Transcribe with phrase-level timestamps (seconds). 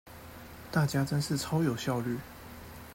[0.71, 2.17] 大家真是超有效率